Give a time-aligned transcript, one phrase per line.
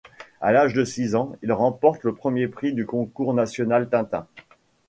[0.41, 4.25] À l’âge de six ans, il remporte le premier prix du Concours national Tintin.